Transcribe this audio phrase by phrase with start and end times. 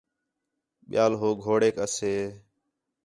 [0.89, 2.13] ٻِیال ہو گھوڑیک اَسے